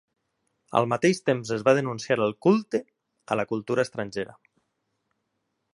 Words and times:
Al 0.79 0.87
mateix 0.93 1.19
temps 1.29 1.51
es 1.57 1.65
va 1.67 1.75
denunciar 1.81 2.17
el 2.27 2.33
"culte" 2.47 2.83
a 3.35 3.39
la 3.41 3.47
cultura 3.53 3.87
estrangera. 3.89 4.37